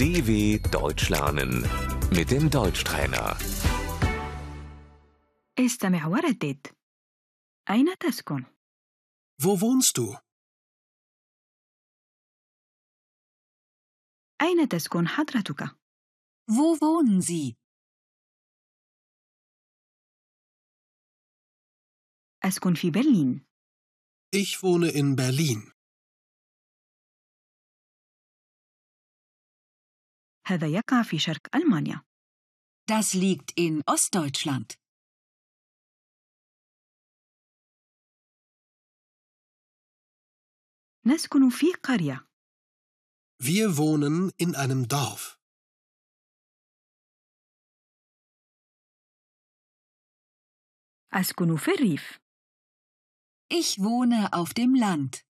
[0.00, 1.62] DW Deutsch lernen
[2.10, 3.36] mit dem Deutschtrainer.
[5.58, 6.66] استمع وردد
[7.70, 8.44] أين تسكن؟
[9.42, 10.16] Wo wohnst du?
[14.42, 15.76] أين تسكن حضرتك؟
[16.50, 17.54] Wo wohnen Sie?
[22.44, 23.46] أسكن في برلين
[24.34, 25.69] Ich wohne in Berlin.
[30.50, 32.02] هذا يقع في شرق ألمانيا
[32.92, 34.76] Das liegt in Ostdeutschland.
[41.06, 42.26] نسكن في قرية
[43.42, 45.38] Wir wohnen in einem Dorf.
[51.12, 52.18] أسكن في الريف
[53.48, 55.24] Ich wohne auf dem Land.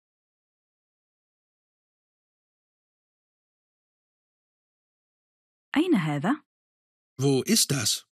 [5.77, 6.45] أين هذا؟
[7.21, 8.07] Wo ist das?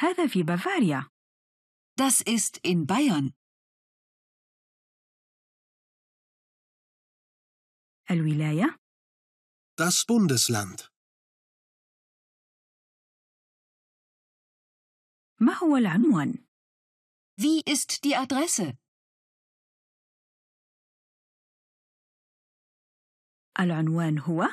[0.00, 1.10] هذا في بافاريا
[1.96, 3.32] Das ist in Bayern.
[8.10, 8.78] الولاية
[9.80, 10.88] Das Bundesland.
[15.40, 16.46] ما هو العنوان؟
[17.40, 18.78] Wie ist die Adresse?
[23.60, 24.44] العنوان هو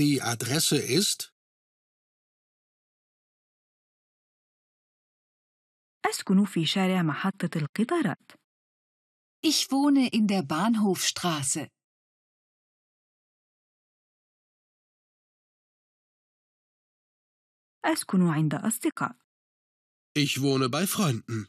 [0.00, 1.32] Die Adresse ist
[6.06, 8.32] أسكن في شارع محطة القطارات
[9.44, 11.68] Ich wohne in der Bahnhofstraße.
[17.84, 19.16] أسكن عند أصدقاء
[20.14, 21.48] Ich wohne bei Freunden.